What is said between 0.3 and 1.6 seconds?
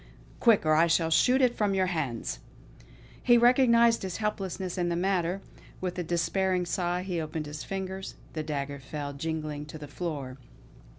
Quick; or I shall shoot it